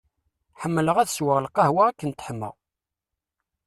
Ḥemmleɣ 0.61 0.97
ad 0.99 1.09
sweɣ 1.15 1.37
lqahwa 1.45 1.83
akken 1.87 2.11
teḥma. 2.11 2.49